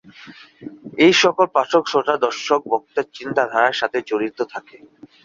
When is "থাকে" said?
4.53-4.77